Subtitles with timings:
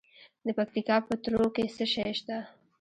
[0.45, 2.37] د پکتیکا په تروو کې څه شی شته؟